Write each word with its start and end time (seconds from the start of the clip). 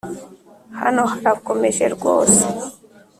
hano 0.79 1.03
harakomeje 1.13 1.83
rwose. 1.95 2.43